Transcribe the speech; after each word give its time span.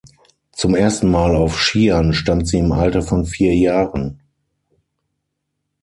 Zum 0.51 0.73
ersten 0.73 1.11
Mal 1.11 1.35
auf 1.35 1.59
Skiern 1.61 2.15
stand 2.15 2.47
sie 2.47 2.57
im 2.57 2.71
Alter 2.71 3.03
von 3.03 3.23
vier 3.27 3.55
Jahren. 3.55 4.19